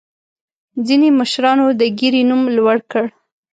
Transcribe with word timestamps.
ځینې 0.85 1.09
مشرانو 1.19 1.65
د 1.79 1.81
ګیرې 1.99 2.21
نوم 2.29 2.43
لوړ 2.57 2.77
کړ. 2.91 3.05